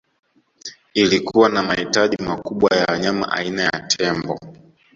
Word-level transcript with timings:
Ilikuwa 0.93 1.49
na 1.49 1.63
mahitaji 1.63 2.17
makubwa 2.23 2.77
ya 2.77 2.85
wanyama 2.85 3.31
aina 3.31 3.61
ya 3.63 3.79
tembo 3.87 4.39